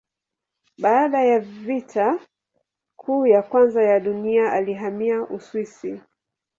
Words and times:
Baada 0.77 1.23
ya 1.23 1.39
Vita 1.39 2.19
Kuu 2.95 3.27
ya 3.27 3.41
Kwanza 3.41 3.81
ya 3.83 3.99
Dunia 3.99 4.51
alihamia 4.53 5.21
Uswisi. 5.21 6.01